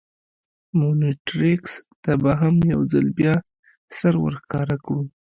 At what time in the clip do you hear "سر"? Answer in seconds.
3.97-4.13